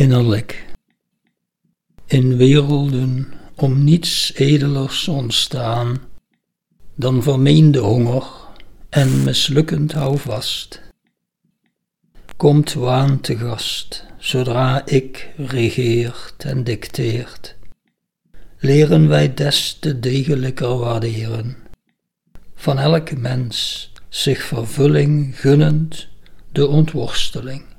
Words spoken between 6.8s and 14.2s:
dan vermeende honger en mislukkend houvast. Komt waan te gast,